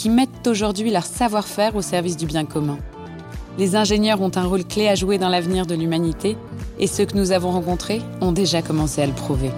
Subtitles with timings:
[0.00, 2.78] qui mettent aujourd'hui leur savoir-faire au service du bien commun.
[3.58, 6.38] Les ingénieurs ont un rôle clé à jouer dans l'avenir de l'humanité
[6.78, 9.50] et ceux que nous avons rencontrés ont déjà commencé à le prouver.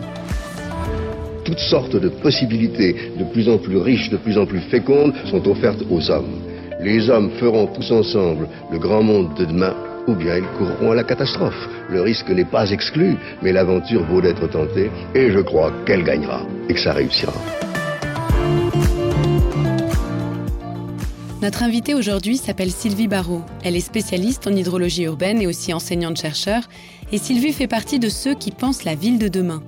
[1.45, 5.47] Toutes sortes de possibilités de plus en plus riches, de plus en plus fécondes sont
[5.47, 6.41] offertes aux hommes.
[6.81, 9.77] Les hommes feront tous ensemble le grand monde de demain
[10.09, 11.69] ou bien ils courront à la catastrophe.
[11.89, 16.41] Le risque n'est pas exclu, mais l'aventure vaut d'être tentée et je crois qu'elle gagnera
[16.69, 17.33] et que ça réussira.
[21.43, 23.43] Notre invitée aujourd'hui s'appelle Sylvie Barrault.
[23.65, 26.69] Elle est spécialiste en hydrologie urbaine et aussi enseignante-chercheur.
[27.11, 29.61] Et Sylvie fait partie de ceux qui pensent la ville de demain.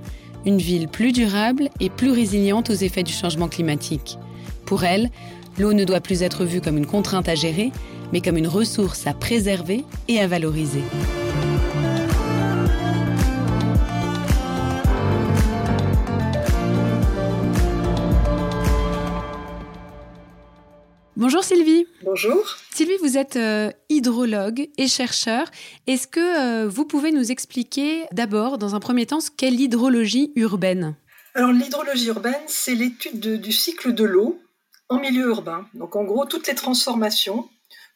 [0.47, 4.19] Une ville plus durable et plus résiliente aux effets du changement climatique.
[4.67, 5.11] Pour elle,
[5.59, 7.73] l'eau ne doit plus être vue comme une contrainte à gérer,
[8.13, 10.83] mais comme une ressource à préserver et à valoriser.
[21.45, 21.87] Bonjour Sylvie.
[22.03, 22.57] Bonjour.
[22.71, 25.51] Sylvie, vous êtes euh, hydrologue et chercheur.
[25.87, 26.21] Est-ce que
[26.65, 30.97] euh, vous pouvez nous expliquer d'abord, dans un premier temps, ce qu'est l'hydrologie urbaine?
[31.35, 34.41] Alors l'hydrologie urbaine, c'est l'étude du cycle de l'eau
[34.89, 35.69] en milieu urbain.
[35.75, 37.47] Donc en gros, toutes les transformations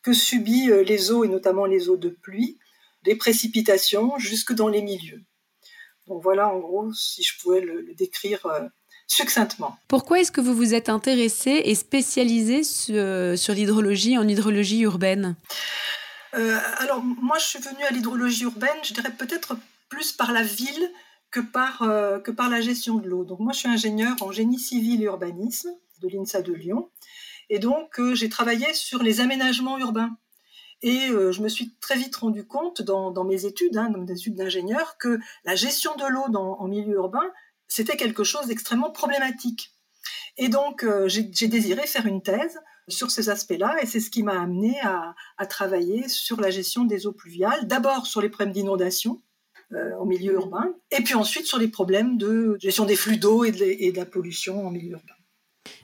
[0.03, 2.59] que subit euh, les eaux, et notamment les eaux de pluie,
[3.05, 5.23] des précipitations, jusque dans les milieux.
[6.07, 8.47] Donc voilà, en gros, si je pouvais le, décrire
[9.09, 9.77] succinctement.
[9.89, 15.35] Pourquoi est-ce que vous vous êtes intéressé et spécialisé sur, l'hydrologie en hydrologie urbaine
[16.35, 19.57] euh, Alors moi je suis venue à l'hydrologie urbaine, je dirais peut-être
[19.89, 20.93] plus par la ville
[21.31, 23.25] que par, euh, que par la gestion de l'eau.
[23.25, 25.71] Donc moi je suis ingénieur en génie civil et urbanisme
[26.03, 26.91] de l'INSA de Lyon.
[27.49, 30.17] Et donc euh, j'ai travaillé sur les aménagements urbains.
[30.81, 34.37] Et je me suis très vite rendu compte dans, mes études, hein, dans mes études
[34.37, 37.33] d'ingénieur, que la gestion de l'eau en milieu urbain,
[37.69, 39.73] c'était quelque chose d'extrêmement problématique.
[40.39, 44.23] Et donc, euh, j'ai désiré faire une thèse sur ces aspects-là, et c'est ce qui
[44.23, 45.15] m'a amené à,
[45.47, 49.21] travailler sur la gestion des eaux pluviales, d'abord sur les problèmes d'inondation
[49.73, 53.45] euh, au milieu urbain, et puis ensuite sur les problèmes de gestion des flux d'eau
[53.45, 55.15] et, de la pollution en milieu urbain.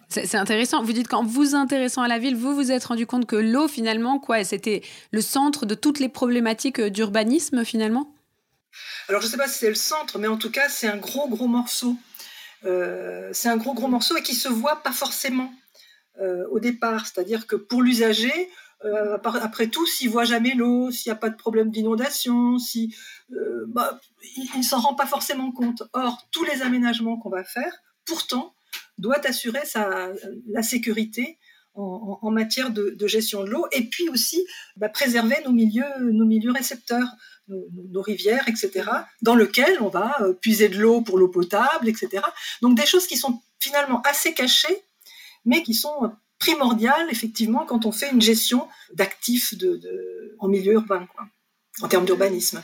[0.09, 0.83] C'est intéressant.
[0.83, 3.67] Vous dites qu'en vous intéressant à la ville, vous vous êtes rendu compte que l'eau,
[3.67, 8.14] finalement, quoi, c'était le centre de toutes les problématiques d'urbanisme, finalement?
[9.09, 10.97] Alors je ne sais pas si c'est le centre, mais en tout cas c'est un
[10.97, 11.97] gros gros morceau.
[12.65, 15.53] Euh, c'est un gros gros morceau et qui se voit pas forcément
[16.21, 17.07] euh, au départ.
[17.07, 18.51] C'est-à-dire que pour l'usager,
[18.85, 22.95] euh, après tout, s'il voit jamais l'eau, s'il n'y a pas de problème d'inondation, si,
[23.69, 24.01] bah,
[24.37, 25.83] il ne s'en rend pas forcément compte.
[25.93, 27.73] Or, tous les aménagements qu'on va faire,
[28.05, 28.55] pourtant,
[28.99, 29.63] doivent assurer
[30.49, 31.39] la sécurité
[31.75, 34.47] en, matière de, gestion de l'eau et puis aussi
[34.77, 37.09] bah, préserver nos milieux, nos milieux récepteurs
[37.49, 38.89] nos, rivières, etc.,
[39.23, 42.23] dans lequel on va euh, puiser de l'eau pour l'eau potable, etc.
[42.63, 44.83] Donc des choses qui sont finalement assez cachées,
[45.45, 51.07] mais qui sont primordiales, effectivement, quand on fait une gestion d'actifs de, en milieu urbain.
[51.15, 51.27] Quoi
[51.83, 52.63] en termes d'urbanisme.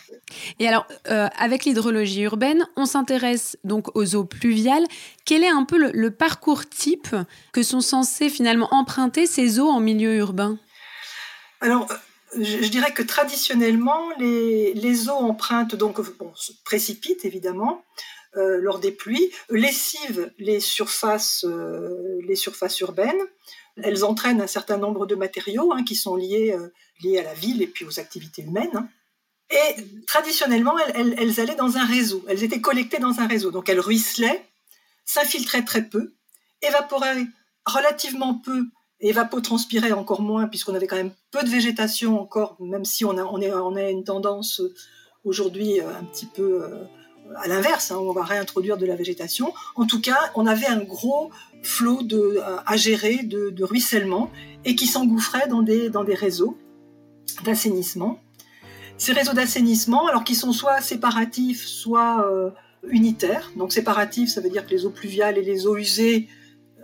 [0.59, 4.85] Et alors, euh, avec l'hydrologie urbaine, on s'intéresse donc aux eaux pluviales.
[5.25, 7.17] Quel est un peu le, le, parcours type
[7.53, 10.59] que sont censées finalement emprunter ces eaux en milieu urbain?
[11.61, 11.89] Alors,
[12.39, 17.85] je, dirais que traditionnellement, les, eaux empreintes donc bon, se précipitent évidemment
[18.37, 23.21] euh, lors des pluies, lessivent les surfaces, euh, les surfaces urbaines.
[23.83, 26.69] Elles entraînent un certain nombre de matériaux hein, qui sont liés, euh,
[27.03, 28.71] liés à la ville et puis aux activités humaines.
[28.75, 28.89] Hein.
[29.51, 32.25] Et traditionnellement, elles, elles, allaient dans un réseau.
[32.29, 33.51] Elles étaient collectées dans un réseau.
[33.51, 34.47] Donc elles ruisselaient,
[35.05, 36.13] s'infiltraient très peu,
[36.63, 37.27] évaporaient
[37.67, 38.67] relativement peu
[39.01, 43.25] évapotranspirait encore moins, puisqu'on avait quand même peu de végétation encore, même si on a,
[43.25, 44.75] on est, on a une tendance euh,
[45.25, 46.85] aujourd'hui euh, un petit peu euh,
[47.37, 49.53] à l'inverse, hein, on va réintroduire de la végétation.
[49.77, 51.31] En tout cas, on avait un gros
[51.63, 54.31] flot de, à gérer de, ruissellement
[54.65, 56.57] et qui s'engouffrait dans des, dans des réseaux.
[57.45, 58.21] d'assainissement.
[58.97, 62.27] Ces réseaux d'assainissement, alors qu'ils sont soit séparatifs, soit
[62.89, 63.53] unitaires.
[63.57, 66.29] Donc séparatifs, ça veut dire que les eaux pluviales et les eaux usées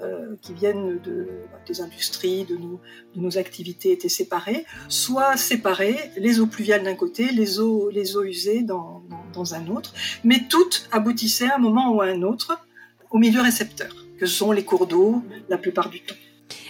[0.03, 1.27] euh, qui viennent de,
[1.67, 2.81] des industries, de nos,
[3.15, 8.17] de nos activités étaient séparées, soit séparées, les eaux pluviales d'un côté, les eaux, les
[8.17, 9.03] eaux usées dans,
[9.33, 12.61] dans, un autre, mais toutes aboutissaient à un moment ou à un autre
[13.11, 13.89] au milieu récepteur,
[14.19, 16.15] que sont les cours d'eau la plupart du temps.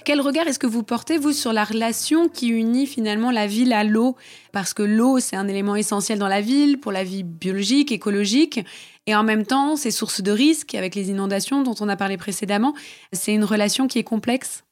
[0.05, 3.73] Quel regard est-ce que vous portez, vous, sur la relation qui unit finalement la ville
[3.73, 4.14] à l'eau?
[4.52, 8.64] Parce que l'eau, c'est un élément essentiel dans la ville, pour la vie biologique, écologique.
[9.06, 12.17] Et en même temps, c'est source de risques avec les inondations dont on a parlé
[12.17, 12.75] précédemment.
[13.12, 14.64] C'est une relation qui est complexe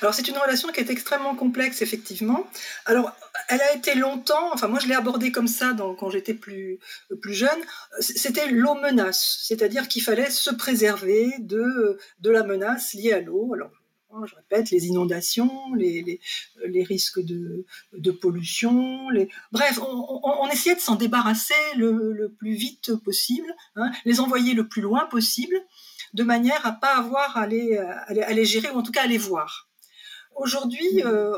[0.00, 2.46] alors c'est une relation qui est extrêmement complexe, effectivement.
[2.86, 3.12] Alors
[3.48, 6.78] elle a été longtemps, enfin moi je l'ai abordée comme ça quand j'étais plus,
[7.20, 7.60] plus jeune,
[8.00, 13.52] c'était l'eau menace, c'est-à-dire qu'il fallait se préserver de, de la menace liée à l'eau.
[13.54, 13.70] Alors
[14.26, 16.20] je répète, les inondations, les,
[16.82, 19.08] risques de, pollution.
[19.10, 19.28] Les...
[19.52, 24.82] Bref, on, essayait de s'en débarrasser le, plus vite possible, hein, les envoyer le plus
[24.82, 25.56] loin possible,
[26.14, 29.69] de manière à pas avoir à les, gérer, ou en tout cas à les voir.
[30.40, 31.06] Aujourd'hui, mmh.
[31.06, 31.32] euh,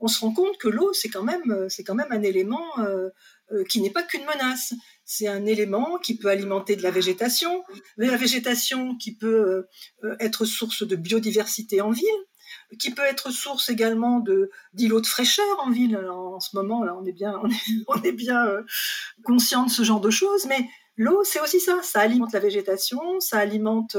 [0.00, 3.08] on, se rend compte que l'eau, c'est quand, même, quand même un élément euh,
[3.52, 4.74] euh, qui n'est pas qu'une menace.
[5.04, 7.62] C'est un élément qui peut alimenter de la végétation,
[7.96, 9.66] la végétation qui peut
[10.02, 12.04] euh, être source de biodiversité en ville,
[12.80, 15.96] qui peut être source également de d'îlots de fraîcheur en ville.
[15.96, 17.40] en ce moment, là, on est bien,
[17.86, 18.62] on est, bien euh,
[19.22, 21.78] conscient de ce genre de choses, mais l'eau, c'est aussi ça.
[21.84, 23.96] Ça alimente la végétation, ça alimente,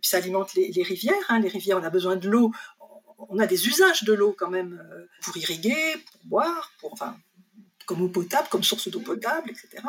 [0.00, 1.14] puis ça alimente les, rivières.
[1.28, 1.38] Hein.
[1.38, 2.50] Les rivières, on a besoin de l'eau.
[3.28, 4.82] On a des usages de l'eau quand même
[5.22, 7.16] pour irriguer, pour boire, pour enfin
[7.86, 9.82] comme eau potable, comme source d'eau potable, etc.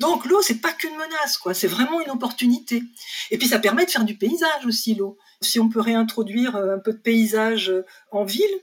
[0.00, 1.54] Donc l'eau, c'est pas qu'une menace, quoi.
[1.54, 2.82] C'est vraiment une opportunité.
[3.30, 5.18] Et puis ça permet de faire du paysage aussi, l'eau.
[5.40, 8.60] Si on peut réintroduire euh, un peu de paysage euh, en ville,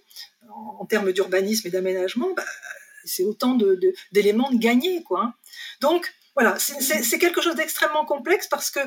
[0.50, 2.46] en termes d'urbanisme et d'aménagement, bah,
[3.06, 3.58] c'est autant
[4.12, 5.34] d'éléments de, de, gagnés, quoi.
[5.82, 8.80] Donc voilà, c'est quelque chose d'extrêmement complexe parce que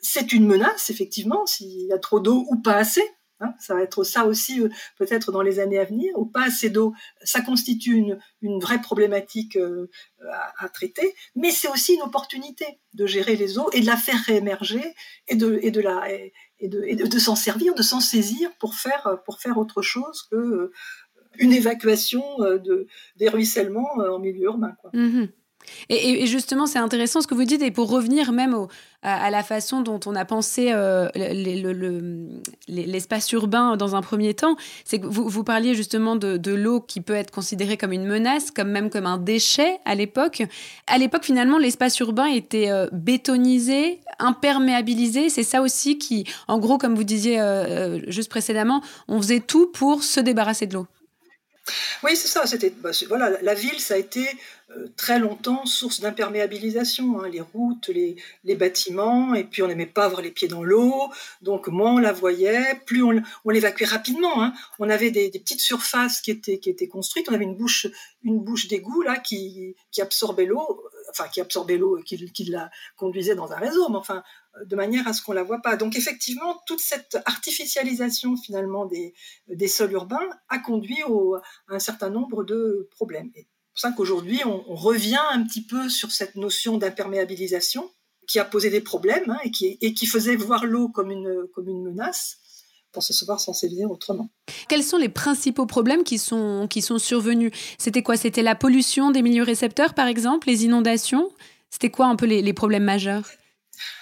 [0.00, 3.02] c'est une menace, effectivement, s'il y a trop d'eau ou pas assez.
[3.44, 4.68] Hein, ça va être ça aussi euh,
[4.98, 6.94] peut-être dans les années à venir, ou pas assez d'eau.
[7.22, 7.94] Ça constitue
[8.42, 9.90] une, vraie problématique euh,
[10.58, 14.20] à, traiter, mais c'est aussi une opportunité de gérer les eaux et de la faire
[14.26, 14.82] réémerger
[15.28, 19.18] et de, s'en servir, de s'en saisir pour faire,
[19.56, 20.72] autre chose que euh,
[21.38, 22.86] évacuation de,
[23.16, 24.74] des ruissellements en milieu urbain.
[24.80, 24.90] Quoi.
[24.92, 25.26] Mmh
[25.88, 28.66] et, justement, c'est intéressant ce que vous dites, et pour revenir même
[29.02, 31.08] à, la façon dont on a pensé euh,
[32.68, 37.14] l'espace urbain dans un premier temps, c'est que vous, parliez justement de, l'eau qui peut
[37.14, 40.42] être considérée comme une menace, comme même comme un déchet à l'époque.
[40.86, 45.28] À l'époque, finalement, l'espace urbain était euh, bétonisé, imperméabilisé.
[45.28, 49.66] C'est ça aussi qui, en gros, comme vous disiez euh, juste précédemment, on faisait tout
[49.66, 50.86] pour se débarrasser de l'eau.
[52.02, 52.46] Oui, c'est ça.
[52.46, 54.26] C'était bah, voilà, la ville, ça a été
[54.96, 57.20] très longtemps source d'imperméabilisation.
[57.20, 61.10] Hein, les routes, les, bâtiments, et puis on n'aimait pas avoir les pieds dans l'eau.
[61.42, 64.42] Donc moins on la voyait, plus on, l'évacuait rapidement.
[64.42, 64.52] Hein.
[64.78, 67.28] On avait des, petites surfaces qui étaient, construites.
[67.30, 67.86] On avait une bouche,
[68.22, 73.34] une bouche d'égout là qui, absorbait l'eau, enfin qui absorbait l'eau, qui, qui la conduisait
[73.34, 73.88] dans un réseau.
[73.88, 74.22] Mais enfin,
[74.64, 75.76] de manière à ce qu'on la voit pas.
[75.76, 82.44] Donc effectivement, toute cette artificialisation finalement des, sols urbains a conduit à un certain nombre
[82.44, 83.30] de problèmes.
[83.74, 87.90] Pour ça qu'aujourd'hui, on, revient un petit peu sur cette notion d'imperméabilisation
[88.28, 89.50] qui a posé des problèmes hein, et,
[89.94, 91.48] qui, faisait voir l'eau comme une,
[91.82, 92.36] menace
[92.92, 94.30] pour se savoir sensibiliser autrement.
[94.68, 97.50] Quels sont les principaux problèmes qui sont, qui sont survenus?
[97.76, 98.16] C'était quoi?
[98.16, 101.32] C'était la pollution des milieux récepteurs, par exemple, les inondations?
[101.68, 103.24] C'était quoi un peu les problèmes majeurs?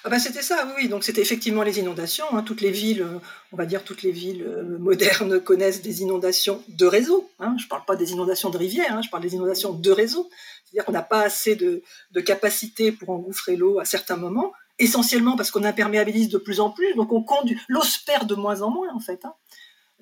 [0.04, 0.88] Ah bah c'était ça, oui.
[0.88, 2.24] Donc c'était effectivement les inondations.
[2.32, 2.42] Hein.
[2.42, 3.06] Toutes les villes,
[3.52, 7.30] on va dire toutes les villes euh, modernes connaissent des inondations de réseau.
[7.38, 7.54] Hein.
[7.58, 9.02] Je ne parle pas des inondations de rivières, hein.
[9.02, 10.30] je parle des inondations de réseau.
[10.64, 11.82] C'est-à-dire qu'on n'a pas assez de,
[12.24, 16.94] capacité pour engouffrer l'eau à certains moments, essentiellement parce qu'on imperméabilise de plus en plus.
[16.94, 19.20] Donc on conduit, l'eau se perd de moins en moins en fait.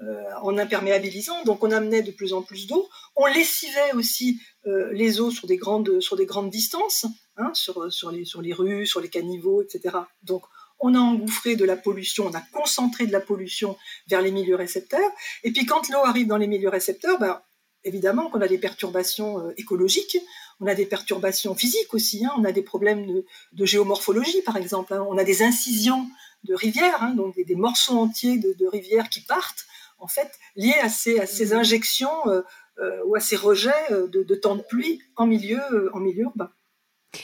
[0.02, 2.88] Euh, en imperméabilisant, donc on amenait de plus en plus d'eau.
[3.16, 5.60] On lessivait aussi euh, les eaux sur des
[6.00, 7.04] sur des grandes distances,
[7.40, 9.96] hein, sur, sur, les, sur les rues, sur les caniveaux, etc.
[10.22, 10.42] Donc
[10.80, 13.76] on a engouffré de la pollution, on a concentré de la pollution
[14.08, 15.10] vers les milieux récepteurs.
[15.44, 17.40] Et puis quand l'eau arrive dans les milieux récepteurs, ben,
[17.84, 20.18] évidemment qu'on a des perturbations euh, écologiques,
[20.58, 22.32] on a des perturbations physiques aussi, hein.
[22.38, 25.06] on a des problèmes de, géomorphologie par exemple, hein.
[25.08, 26.08] on a des incisions
[26.44, 29.66] de rivières, donc des, morceaux entiers de, de, rivières qui partent
[29.98, 32.40] en fait, liées à ces, à ces injections euh,
[32.78, 35.60] euh, ou à ces rejets de, de, temps de pluie en milieu,
[35.94, 36.50] en milieu urbain.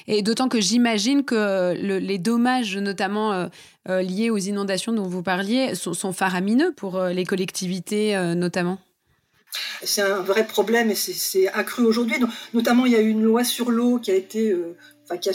[0.06, 3.48] Et d'autant que j'imagine que les dommages, notamment
[3.86, 8.78] liés aux inondations dont vous parliez, sont, faramineux pour les collectivités, notamment.
[9.82, 12.16] C'est un vrai problème et c'est accru aujourd'hui.
[12.54, 15.28] Notamment, il y a eu une loi sur l'eau qui a été, euh, enfin, qui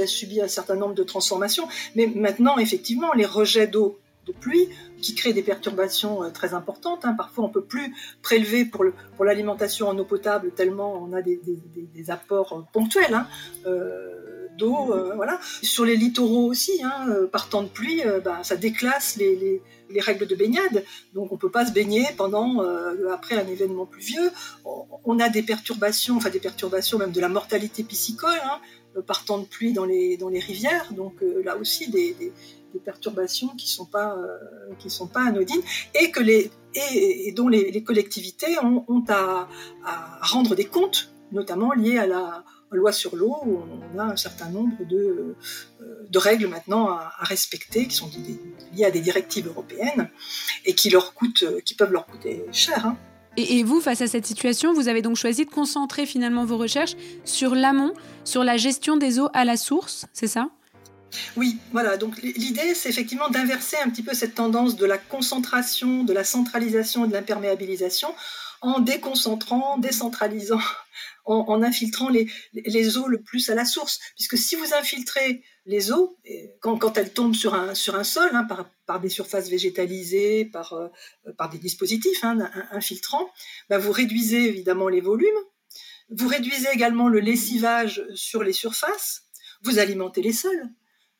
[0.00, 1.68] a subi un certain nombre de transformations.
[1.94, 4.68] Mais maintenant, effectivement, les rejets d'eau de pluie
[5.00, 7.04] qui créent des perturbations euh, très importantes.
[7.04, 7.14] Hein.
[7.16, 8.84] Parfois, on peut plus prélever pour,
[9.24, 11.40] l'alimentation en eau potable tellement on a des,
[12.08, 13.14] apports ponctuels.
[13.14, 13.26] Hein.
[13.66, 15.38] Euh, d'eau, voilà.
[15.62, 20.00] Sur les littoraux aussi, hein, par temps de pluie, bah, ça déclasse les, les, les
[20.00, 20.84] règles de baignade.
[21.14, 24.30] Donc on peut pas se baigner pendant euh, après un événement pluvieux.
[25.04, 28.60] On a des perturbations, enfin des perturbations même de la mortalité piscicole hein,
[28.96, 30.92] euh, par temps de pluie dans les rivières.
[30.92, 32.32] Donc euh, là aussi des,
[32.78, 34.16] perturbations qui sont pas
[34.78, 35.62] qui sont pas anodines
[35.94, 39.48] et que les et, dont les, collectivités ont, à,
[40.20, 43.62] rendre des comptes, notamment liés à la loi sur l'eau, où
[43.94, 45.34] on a un certain nombre de,
[45.80, 48.10] euh, de règles maintenant à, respecter, qui sont
[48.74, 50.10] liées à des directives européennes
[50.64, 52.84] et qui, leur coûtent, qui peuvent leur coûter cher.
[52.84, 52.96] Hein.
[53.38, 56.96] Et, vous, face à cette situation, vous avez donc choisi de concentrer finalement vos recherches
[57.24, 57.92] sur l'amont,
[58.24, 60.48] sur la gestion des eaux à la source, c'est ça?
[61.36, 61.96] Oui, voilà.
[61.96, 66.24] Donc l'idée, c'est effectivement d'inverser un petit peu cette tendance de la concentration, de la
[66.24, 68.14] centralisation et de l'imperméabilisation
[68.62, 70.60] en déconcentrant, décentralisant
[71.24, 74.00] en, infiltrant les, eaux le plus à la source.
[74.14, 76.16] Puisque si vous infiltrez les eaux,
[76.60, 78.46] quand, elles tombent sur un, sol, hein,
[78.86, 80.88] par, des surfaces végétalisées, par, euh,
[81.50, 83.28] des dispositifs hein, infiltrants,
[83.68, 85.26] bah vous réduisez évidemment les volumes,
[86.10, 89.24] vous réduisez également le lessivage sur les surfaces,
[89.62, 90.70] vous alimentez les sols.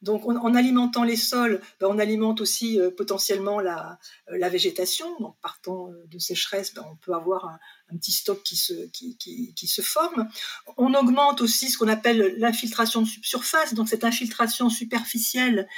[0.07, 3.99] Donc, en alimentant les sols, ben, on alimente aussi euh, potentiellement la,
[4.31, 5.07] euh, la, végétation.
[5.19, 7.45] Donc, partant euh, de sécheresse, ben, on peut avoir
[7.91, 10.29] un, petit stock qui se, forme.
[10.77, 15.69] On augmente aussi ce qu'on appelle l'infiltration de subsurface, donc cette infiltration superficielle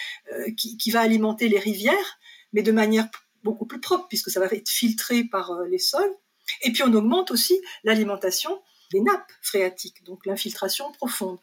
[0.56, 2.18] qui, va alimenter les rivières,
[2.52, 3.08] mais de manière
[3.44, 6.14] beaucoup plus propre, puisque ça va être filtré par les sols.
[6.62, 11.38] Et puis, on augmente aussi l'alimentation des nappes phréatiques, donc l'infiltration profonde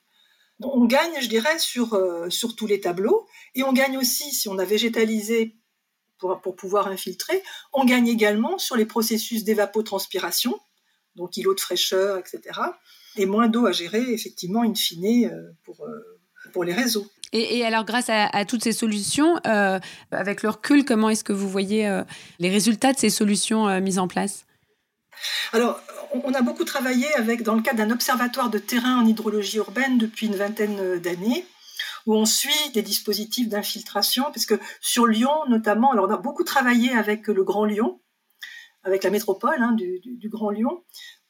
[0.61, 3.27] on gagne, je dirais, sur, euh, sur tous les tableaux.
[3.55, 5.55] Et on gagne aussi, si on a végétalisé
[6.17, 7.43] pour, pour pouvoir infiltrer,
[7.73, 10.57] on gagne également sur les processus d'évapotranspiration,
[11.15, 12.59] donc îlots de fraîcheur, etc.
[13.17, 17.07] Et moins d'eau à gérer, effectivement, in fine, euh, pour, euh, pour les réseaux.
[17.33, 19.35] Et, alors, grâce à, toutes ces solutions,
[20.11, 22.01] avec le recul, comment est-ce que vous voyez
[22.39, 24.45] les résultats de ces solutions mises en place?
[25.51, 25.81] Alors,
[26.23, 29.97] on a beaucoup travaillé avec, dans le cadre d'un observatoire de terrain en hydrologie urbaine
[29.97, 31.45] depuis une vingtaine d'années,
[32.05, 36.43] où on suit des dispositifs d'infiltration, parce que sur Lyon notamment, alors on a beaucoup
[36.43, 37.99] travaillé avec le Grand Lyon,
[38.83, 40.83] avec la métropole hein, du, Grand Lyon,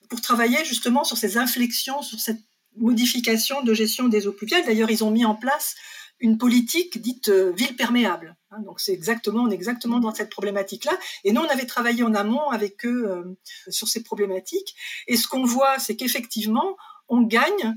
[0.09, 2.41] pour travailler justement sur ces inflexions, sur cette
[2.75, 4.65] modification de gestion des eaux pluviales.
[4.65, 5.75] D'ailleurs, ils ont mis en place
[6.19, 8.35] une politique dite euh, ville perméable.
[8.51, 8.61] Hein.
[8.61, 10.97] donc c'est exactement, on est exactement dans cette problématique-là.
[11.23, 13.37] Et nous, on avait travaillé en amont avec eux euh,
[13.69, 14.75] sur ces problématiques.
[15.07, 16.75] Et ce qu'on voit, c'est qu'effectivement,
[17.07, 17.75] on gagne.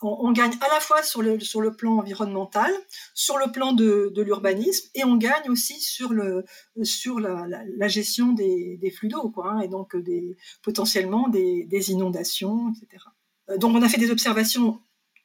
[0.00, 2.70] On, gagne à la fois sur le, sur le plan environnemental,
[3.14, 6.44] sur le plan de, de l'urbanisme, et on gagne aussi sur, le,
[6.84, 12.72] sur la, gestion des, des flux d'eau, quoi, hein, et donc des, potentiellement des, inondations,
[12.76, 13.06] etc.
[13.50, 14.80] Euh, donc on a fait des observations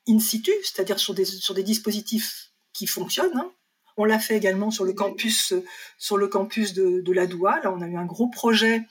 [0.07, 3.37] in situ, c'est-à-dire sur des, sur des dispositifs qui fonctionnent.
[3.37, 3.51] Hein.
[3.97, 5.53] On l'a fait également sur le campus,
[5.97, 7.59] sur le campus de, de la Doua.
[7.63, 8.81] Là, on a eu un gros projet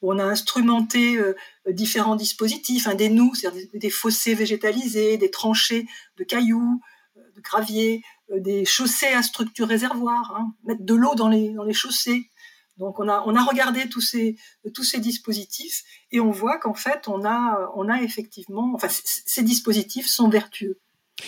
[0.00, 1.34] où on a instrumenté euh,
[1.66, 5.86] différents dispositifs, hein, des nous, c'est-à-dire des, fossés végétalisés, des tranchées
[6.16, 6.80] de cailloux,
[7.16, 11.50] euh, de gravier, euh, des chaussées à structure réservoir, hein, mettre de l'eau dans les,
[11.50, 12.30] dans les chaussées.
[12.78, 14.36] Donc on a, on a regardé tous ces,
[14.74, 15.82] tous ces dispositifs
[16.12, 20.78] et on voit qu'en fait on a, on a effectivement, enfin ces dispositifs sont vertueux.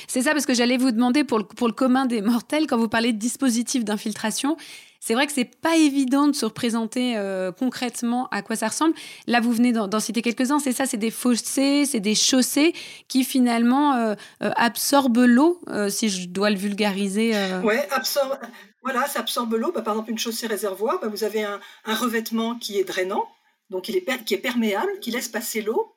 [0.06, 2.78] C'est ça, parce que j'allais vous demander pour le, pour le commun des mortels, quand
[2.78, 4.56] vous parlez de dispositifs d'infiltration,
[5.00, 8.94] c'est vrai que c'est pas évident de se représenter euh, concrètement à quoi ça ressemble.
[9.26, 10.58] Là, vous venez d'en citer quelques-uns.
[10.58, 12.74] C'est ça, c'est des fossés, c'est des chaussées
[13.08, 17.32] qui finalement euh, euh, absorbent l'eau, si je dois le vulgariser.
[17.64, 18.38] Oui, absorbe,
[18.82, 19.72] voilà, ça absorbe l'eau.
[19.72, 23.28] Par exemple, une chaussée réservoir, bah, vous avez un, revêtement qui est drainant,
[23.68, 25.96] donc qui est perméable, qui laisse passer l'eau.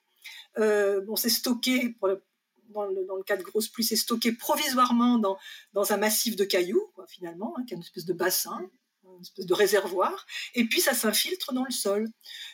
[0.58, 1.96] Euh, bon, c'est stocké,
[2.70, 7.54] dans, le, cas de grosses pluies, c'est stocké provisoirement dans, un massif de cailloux, finalement,
[7.58, 8.60] hein, qui est une espèce de bassin,
[9.04, 10.25] une espèce de réservoir,
[10.56, 12.10] et puis ça s'infiltre dans le sol.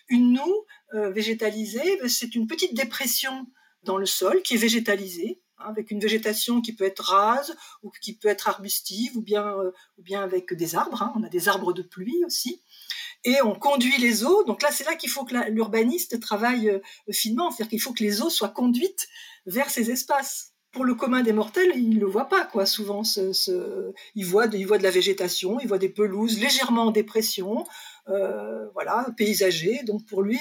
[0.07, 3.47] Une noue euh, végétalisée, bah, c'est une petite dépression
[3.83, 8.15] dans le sol qui est végétalisée, avec une végétation qui peut être rase ou qui
[8.15, 11.01] peut être arbustive ou bien, euh, ou bien avec des arbres.
[11.01, 11.13] Hein.
[11.15, 12.61] On a des arbres de pluie aussi.
[13.25, 14.43] Et on conduit les eaux.
[14.45, 16.79] Donc là, c'est là qu'il faut que l'urbaniste travaille euh,
[17.11, 17.51] finement.
[17.51, 19.07] C'est-à-dire qu'il faut que les eaux soient conduites
[19.45, 20.53] vers ces espaces.
[20.71, 22.67] Pour le commun des mortels, il ne le voit pas, quoi.
[22.67, 23.01] Souvent,
[24.15, 27.65] il, voit de, il voit de la végétation, il voit des pelouses légèrement en dépression,
[28.07, 29.81] euh, voilà, paysagées.
[29.83, 30.39] Donc pour lui,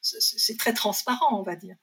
[0.00, 1.74] c'est très transparent, on va dire.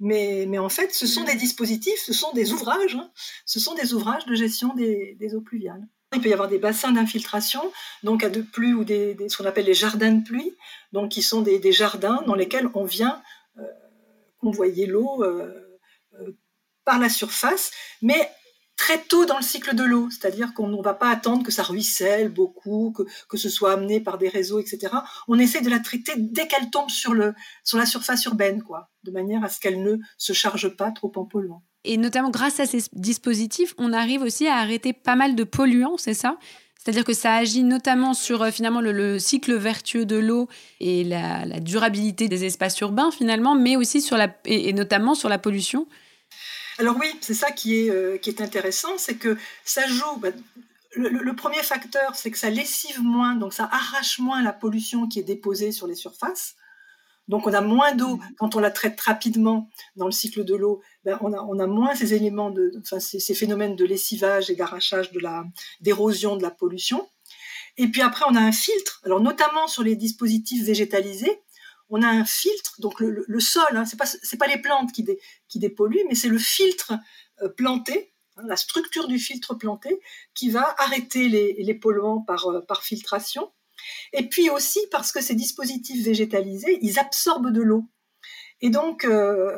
[0.00, 3.10] Mais, mais, en fait, ce sont des dispositifs, ce sont des ouvrages, hein.
[3.44, 5.86] ce sont des ouvrages de gestion des, eaux pluviales.
[6.14, 7.60] Il peut y avoir des bassins d'infiltration,
[8.02, 10.56] donc à de pluie ou des, ce qu'on appelle les jardins de pluie,
[10.92, 13.22] donc qui sont des, jardins dans lesquels on vient
[13.58, 13.62] euh,
[14.38, 15.78] convoyer l'eau euh,
[16.14, 16.36] euh,
[16.84, 18.30] par la surface, mais
[18.80, 21.62] très tôt dans le cycle de l'eau, c'est-à-dire qu'on ne va pas attendre que ça
[21.62, 24.88] ruisselle beaucoup, que, que, ce soit amené par des réseaux, etc.
[25.28, 28.88] On essaie de la traiter dès qu'elle tombe sur, le, sur la surface urbaine, quoi,
[29.04, 31.62] de manière à ce qu'elle ne se charge pas trop en polluant.
[31.84, 35.98] Et notamment grâce à ces dispositifs, on arrive aussi à arrêter pas mal de polluants,
[35.98, 36.38] c'est ça?
[36.82, 40.48] C'est-à-dire que ça agit notamment sur euh, finalement le, cycle vertueux de l'eau
[40.80, 45.36] et la, durabilité des espaces urbains finalement, mais aussi sur la et notamment sur la
[45.36, 45.86] pollution.
[46.80, 50.16] Alors oui, c'est ça qui est, euh, qui est intéressant, c'est que ça joue.
[50.16, 50.30] Bah,
[50.96, 55.18] le, premier facteur, c'est que ça lessive moins, donc ça arrache moins la pollution qui
[55.18, 56.54] est déposée sur les surfaces.
[57.28, 58.22] Donc on a moins d'eau mmh.
[58.38, 60.80] quand on la traite rapidement dans le cycle de l'eau.
[61.04, 64.48] Ben, on, a, on, a, moins ces éléments de, enfin, ces, ces phénomènes de lessivage
[64.48, 65.44] et d'arrachage de la
[65.82, 67.06] d'érosion de la pollution.
[67.76, 69.02] Et puis après, on a un filtre.
[69.04, 71.42] Alors notamment sur les dispositifs végétalisés,
[71.90, 74.06] on a un filtre, donc le, sol, hein, c'est pas
[74.38, 76.94] pas les plantes qui, dépolluent, mais c'est le filtre
[77.42, 80.00] euh, planté, hein, la structure du filtre planté,
[80.34, 83.52] qui va arrêter les, polluants par, euh, par filtration.
[84.12, 87.84] Et puis aussi parce que ces dispositifs végétalisés, ils absorbent de l'eau.
[88.60, 89.56] Et donc, euh,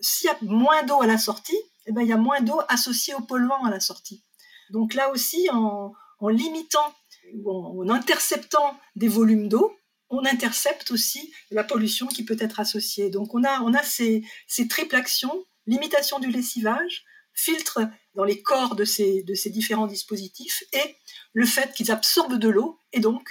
[0.00, 2.60] s'il y a moins d'eau à la sortie, eh ben, il y a moins d'eau
[2.68, 4.22] associée aux polluants à la sortie.
[4.70, 5.92] Donc là aussi, en
[6.28, 6.94] limitant
[7.34, 9.76] ou en interceptant des volumes d'eau,
[10.12, 13.10] on intercepte aussi la pollution qui peut être associée.
[13.10, 17.04] Donc on a, on a ces, ces triples actions, limitation du lessivage,
[17.34, 17.80] filtre
[18.14, 20.96] dans les corps de ces, de ces différents dispositifs et
[21.32, 23.26] le fait qu'ils absorbent de l'eau et donc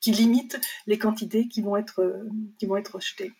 [0.00, 2.02] qu'ils limitent les quantités qui vont être,
[2.58, 3.32] qui vont être rejetées.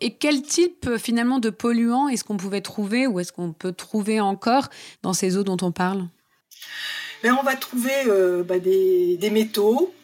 [0.00, 4.18] Et quel type finalement de polluants est-ce qu'on pouvait trouver ou est-ce qu'on peut trouver
[4.18, 4.68] encore
[5.02, 6.08] dans ces eaux dont on parle?
[7.22, 9.94] Ben, On va trouver euh, des, des, métaux,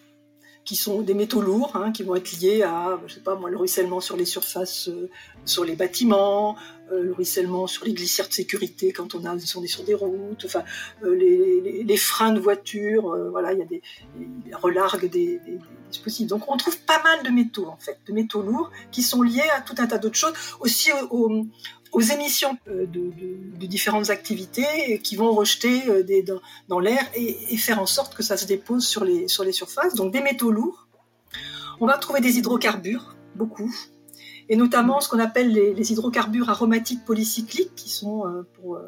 [0.66, 3.48] qui sont des métaux lourds, hein, qui vont être liés à, je sais pas moi,
[3.48, 5.08] le ruissellement sur les surfaces, euh,
[5.44, 6.56] sur les bâtiments,
[6.90, 10.44] euh, le ruissellement sur les glissières de sécurité quand on a est sur des routes,
[10.44, 10.64] enfin
[11.04, 13.80] euh, les, les, freins de voiture, voilà, il y a des
[14.52, 16.26] relargues des, des, dispositifs.
[16.26, 19.48] Donc on trouve pas mal de métaux en fait, de métaux lourds qui sont liés
[19.56, 21.46] à tout un tas d'autres choses, aussi au,
[21.96, 26.22] aux émissions euh, de, différentes activités qui vont rejeter euh, des,
[26.68, 29.94] dans, l'air et, faire en sorte que ça se dépose sur les, sur les surfaces.
[29.94, 30.88] Donc des métaux lourds.
[31.80, 33.74] On va trouver des hydrocarbures, beaucoup,
[34.50, 38.78] et notamment ce qu'on appelle les, les, hydrocarbures aromatiques polycycliques, qui sont euh, pour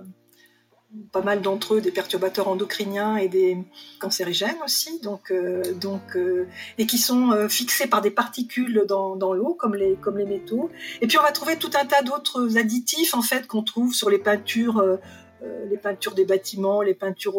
[1.12, 3.58] pas mal d'entre eux des perturbateurs endocriniens et des
[3.98, 6.46] cancérigènes aussi, donc, euh, donc, euh,
[6.78, 10.24] et qui sont euh, fixés par des particules dans, dans l'eau, comme les, comme les
[10.24, 10.70] métaux.
[11.02, 14.08] Et puis on va trouver tout un tas d'autres additifs en fait qu'on trouve sur
[14.08, 14.82] les peintures.
[15.70, 17.36] les peintures des bâtiments, les peintures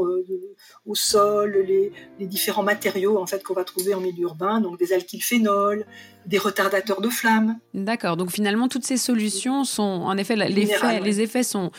[0.86, 4.80] au sol, les, les, différents matériaux en fait qu'on va trouver en milieu urbain, donc
[4.80, 5.86] des alkylphénols,
[6.26, 7.60] des retardateurs de flammes.
[7.74, 8.16] D'accord.
[8.16, 11.72] Donc finalement toutes ces solutions sont en effet les effets sont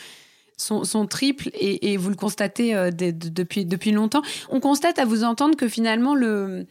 [0.61, 4.21] sont, triples et, vous le constatez euh, depuis, depuis longtemps.
[4.49, 6.65] On constate à vous entendre que finalement le,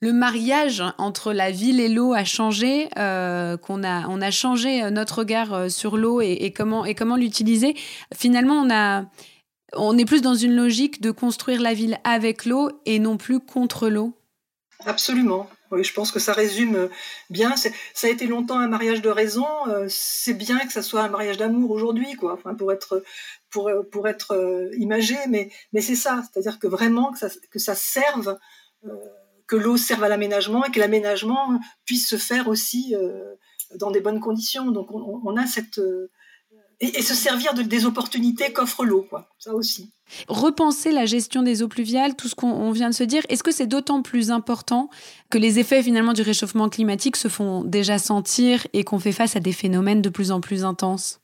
[0.00, 4.90] le mariage entre la ville et l'eau a changé, euh, qu'on a, on a changé
[4.90, 7.74] notre regard euh, sur l'eau et, comment, et comment l'utiliser.
[8.14, 9.04] Finalement, on, a,
[9.74, 13.40] on est plus dans une logique de construire la ville avec l'eau et non plus
[13.40, 14.14] contre l'eau.
[14.86, 15.48] Absolument.
[15.72, 16.90] Oui, je pense que ça résume
[17.30, 17.54] bien.
[17.56, 19.46] Ça a été longtemps un mariage de raison.
[19.68, 22.38] Euh, c'est bien que ça soit un mariage d'amour aujourd'hui, quoi.
[22.58, 23.02] Pour être
[23.48, 26.22] pour, pour être euh, imagé, mais mais c'est ça.
[26.22, 28.38] C'est-à-dire que vraiment que ça, que ça serve,
[28.84, 28.90] euh,
[29.46, 32.94] que l'eau serve à l'aménagement et que l'aménagement puisse se faire aussi
[33.76, 34.70] dans des bonnes conditions.
[34.72, 35.80] Donc on, a cette
[36.82, 39.28] et, se servir de, des opportunités qu'offre l'eau, quoi.
[39.38, 39.90] Ça aussi.
[40.28, 43.52] Repenser la gestion des eaux pluviales, tout ce qu'on vient de se dire, est-ce que
[43.52, 44.90] c'est d'autant plus important
[45.30, 49.36] que les effets finalement du réchauffement climatique se font déjà sentir et qu'on fait face
[49.36, 51.20] à des phénomènes de plus en plus intenses?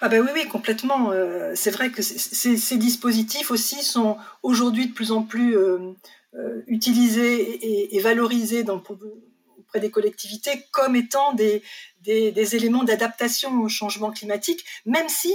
[0.00, 1.12] Ah ben oui, oui, complètement.
[1.12, 5.78] Euh, c'est vrai que ces dispositifs aussi sont aujourd'hui de plus en plus euh,
[6.34, 8.82] euh, utilisés et, valorisés dans,
[9.80, 11.62] des collectivités comme étant des,
[12.06, 15.34] éléments d'adaptation au changement climatique, même si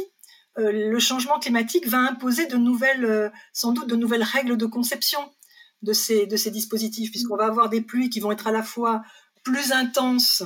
[0.57, 4.65] euh, le changement climatique va imposer de nouvelles, euh, sans doute de nouvelles règles de
[4.65, 5.19] conception
[5.83, 8.63] de ces, de ces dispositifs, puisqu'on va avoir des pluies qui vont être à la
[8.63, 9.03] fois
[9.43, 10.43] plus intenses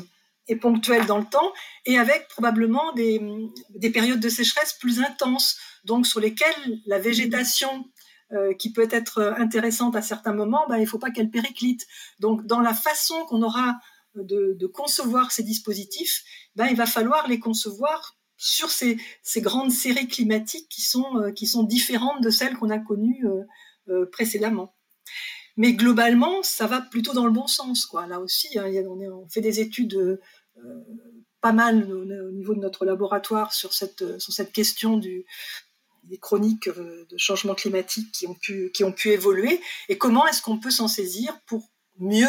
[0.48, 1.54] et ponctuelles dans le temps,
[1.86, 3.22] et avec probablement des,
[3.70, 7.86] des périodes de sécheresse plus intenses, donc sur lesquelles la végétation
[8.34, 11.86] euh, qui peut être intéressante à certains moments, ben, il ne faut pas qu'elle périclite.
[12.20, 13.78] Donc dans la façon qu'on aura
[14.16, 16.24] de, concevoir ces dispositifs,
[16.56, 18.98] ben, il va falloir les concevoir sur ces,
[19.38, 23.26] grandes séries climatiques qui sont, différentes de celles qu'on a connues
[24.12, 24.74] précédément.
[25.58, 27.88] Mais globalement, ça va plutôt dans le bon sens.
[28.08, 30.20] Là aussi, hein, on, fait des études
[31.42, 35.26] pas mal au, niveau de notre laboratoire sur cette question du,
[36.12, 40.28] des chroniques euh, de changement climatique qui ont pu, qui ont pu évoluer et comment
[40.28, 42.28] est-ce qu'on peut s'en saisir pour mieux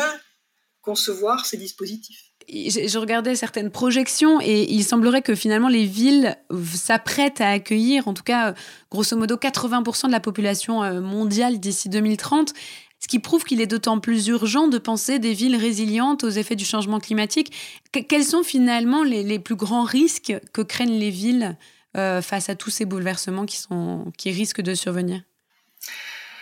[0.81, 2.33] concevoir ces dispositifs?
[2.49, 6.37] Je regardais certaines projections et il semblerait que finalement les villes
[6.75, 8.55] s'apprêtent à accueillir, en tout cas,
[8.91, 12.55] grosso modo, 80% de la population euh, mondiale d'ici 2030
[13.03, 16.55] ce qui prouve qu'il est d'autant plus urgent de penser des villes résilientes aux effets
[16.55, 17.53] du changement climatique.
[17.91, 21.57] quels sont finalement les, plus grands risques que craignent les villes
[21.97, 25.23] euh, face à tous ces bouleversements qui, sont, qui risquent de survenir?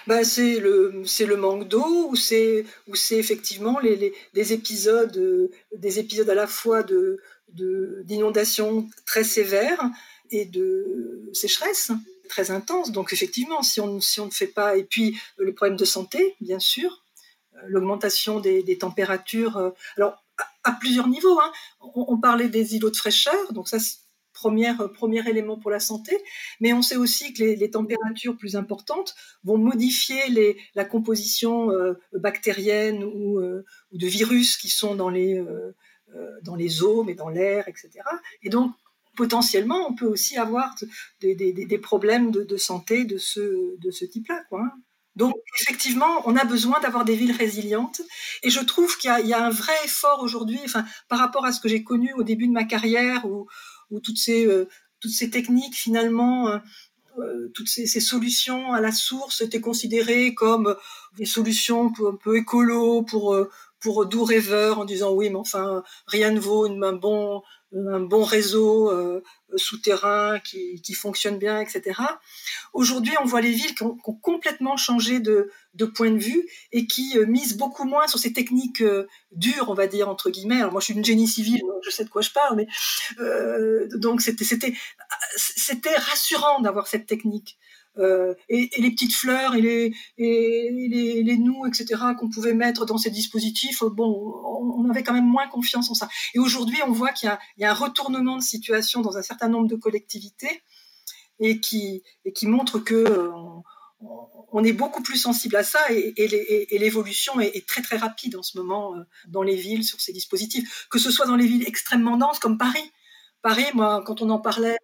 [0.06, 5.16] Bah, c'est le c'est le manque d'eau ou c'est ou c'est effectivement les, des épisodes
[5.16, 9.90] euh, des épisodes à la fois de d'inondations très sévères
[10.30, 11.90] et de sécheresse
[12.28, 12.92] très intense.
[12.92, 15.84] Donc effectivement, si on si on ne fait pas et puis euh, les problèmes de
[15.84, 17.04] santé, bien sûr,
[17.66, 19.72] l'augmentation des, des, températures.
[19.96, 20.24] alors
[20.64, 21.38] à, plusieurs niveaux.
[21.40, 21.52] Hein.
[21.80, 23.78] On, on, parlait des îlots de fraîcheur, donc ça
[24.40, 26.16] première, premier élément pour la santé,
[26.60, 30.20] mais on sait aussi que les, températures plus importantes vont modifier
[30.74, 36.56] la composition euh, bactérienne ou, euh, ou, de virus qui sont dans les, euh, dans
[36.82, 37.90] eaux, mais dans l'air, etc.
[38.42, 38.72] Et donc,
[39.14, 40.74] potentiellement, on peut aussi avoir
[41.20, 44.42] des, problèmes de, santé de ce, type-là.
[44.52, 44.70] Hein.
[45.16, 48.00] Donc, effectivement, on a besoin d'avoir des villes résilientes.
[48.42, 51.52] Et je trouve qu'il y, y, a un vrai effort aujourd'hui, enfin, par rapport à
[51.52, 53.46] ce que j'ai connu au début de ma carrière, où,
[53.90, 54.68] où toutes ces, euh,
[55.00, 56.58] toutes ces techniques, finalement, euh,
[57.18, 60.76] euh, toutes ces, solutions à la source étaient considérées comme
[61.16, 63.36] des solutions un peu écolo pour,
[63.80, 68.24] pour doux rêveurs en disant oui, mais enfin, rien ne vaut un bon, un bon
[68.24, 69.22] réseau euh,
[69.56, 72.00] souterrain qui, qui, fonctionne bien, etc.
[72.72, 76.18] Aujourd'hui, on voit les villes qui ont, qui ont complètement changé de, de, point de
[76.18, 80.08] vue et qui euh, misent beaucoup moins sur ces techniques euh, dures, on va dire,
[80.08, 80.58] entre guillemets.
[80.60, 82.66] Alors moi, je suis une génie civile, je sais de quoi je parle, mais
[83.20, 84.44] euh, donc c'était
[85.36, 87.58] c'était rassurant d'avoir cette technique.
[87.98, 92.86] Euh, et, les petites fleurs et les, et les, les nous, etc., qu'on pouvait mettre
[92.86, 96.08] dans ces dispositifs, bon, on avait quand même moins confiance en ça.
[96.34, 99.66] Et aujourd'hui, on voit qu'il y, a un retournement de situation dans un certain nombre
[99.66, 100.62] de collectivités
[101.40, 103.30] et qui, et qui montre que euh,
[104.52, 108.42] on, est beaucoup plus sensible à ça et, l'évolution est, est, très très rapide en
[108.42, 111.66] ce moment euh, dans les villes sur ces dispositifs, que ce soit dans les villes
[111.66, 112.92] extrêmement denses comme Paris.
[113.42, 114.76] Paris, moi, quand on en parlait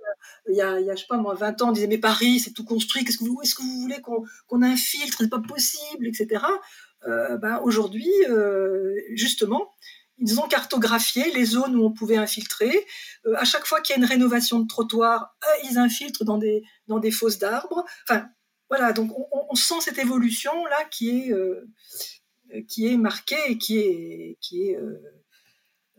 [0.48, 2.40] il y a, il y je sais pas moi, 20 ans, on disait mais Paris,
[2.40, 5.40] c'est tout construit, qu'est-ce que vous, est-ce que vous voulez qu'on qu'on infiltre, c'est pas
[5.40, 6.44] possible, etc.
[7.06, 9.74] Euh, ben, aujourd'hui, euh, justement,
[10.18, 12.86] ils ont cartographié les zones où on pouvait infiltrer.
[13.26, 15.36] Euh, à chaque fois qu'il y a une rénovation de trottoir,
[15.70, 17.84] ils infiltrent dans des, dans des fosses d'arbres.
[18.08, 18.28] Enfin,
[18.70, 23.78] voilà, donc on, on, sent cette évolution là qui est, qui est marquée et qui
[23.78, 24.78] est, qui est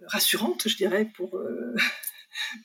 [0.07, 1.39] rassurante, je dirais, pour,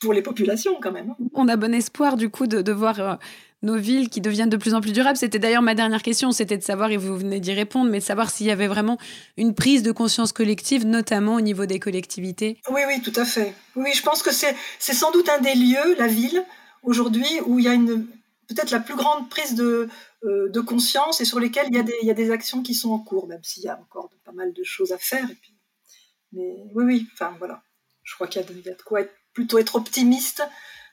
[0.01, 1.11] pour les populations quand même.
[1.11, 1.25] Hein.
[1.33, 3.15] On a bon espoir du coup de, de voir euh,
[3.63, 5.17] nos villes qui deviennent de plus en plus durables.
[5.17, 8.03] C'était d'ailleurs ma dernière question, c'était de savoir, et vous venez d'y répondre, mais de
[8.03, 8.97] savoir s'il y avait vraiment
[9.37, 12.59] une prise de conscience collective, notamment au niveau des collectivités.
[12.69, 13.55] Oui, oui, tout à fait.
[13.75, 16.43] Oui, je pense que c'est sans doute un des lieux, la ville,
[16.83, 18.05] aujourd'hui, où il y a une
[18.49, 19.87] peut-être la plus grande prise de,
[20.25, 22.61] euh, de conscience et sur lesquelles il y, a des, il y a des actions
[22.61, 25.23] qui sont en cours, même s'il y a encore pas mal de choses à faire.
[25.31, 25.55] Et puis,
[26.33, 27.63] mais oui, oui, enfin voilà.
[28.03, 30.43] Je crois qu'il y, y, a de quoi être plutôt être optimiste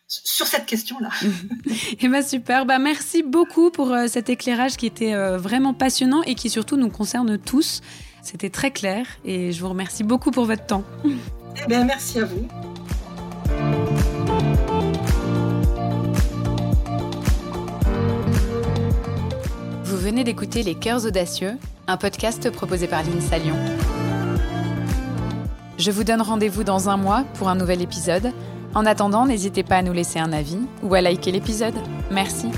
[0.08, 1.10] sur cette question-là.
[2.00, 6.22] eh ben super, bah merci beaucoup pour euh, cet éclairage qui était euh, vraiment passionnant
[6.22, 7.80] et qui surtout nous concerne tous.
[8.22, 10.84] C'était très clair et je vous remercie beaucoup pour votre temps.
[11.04, 12.46] Eh bien, merci à vous.
[19.84, 23.56] Vous venez d'écouter Les Cœurs Audacieux, un podcast proposé par l'INSA Lyon.
[25.80, 28.32] Je vous donne rendez-vous dans un mois pour un nouvel épisode.
[28.74, 31.72] En attendant, n'hésitez pas à nous laisser un avis ou à liker l'épisode.
[32.10, 32.48] Merci.